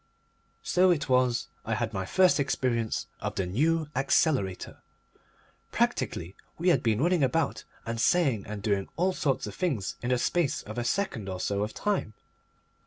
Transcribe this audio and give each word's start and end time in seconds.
So 0.63 0.89
it 0.89 1.09
was 1.09 1.49
I 1.63 1.75
had 1.75 1.93
my 1.93 2.07
first 2.07 2.39
experience 2.39 3.05
of 3.19 3.35
the 3.35 3.45
New 3.45 3.87
Accelerator. 3.95 4.81
Practically 5.71 6.35
we 6.57 6.69
had 6.69 6.81
been 6.81 7.01
running 7.01 7.21
about 7.23 7.65
and 7.85 8.01
saying 8.01 8.47
and 8.47 8.63
doing 8.63 8.89
all 8.95 9.13
sorts 9.13 9.45
of 9.45 9.53
things 9.53 9.97
in 10.01 10.09
the 10.09 10.17
space 10.17 10.63
of 10.63 10.79
a 10.79 10.83
second 10.83 11.29
or 11.29 11.39
so 11.39 11.61
of 11.61 11.75
time. 11.75 12.15